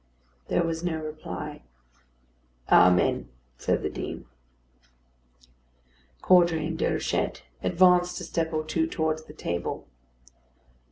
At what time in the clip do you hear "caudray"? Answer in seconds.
6.23-6.65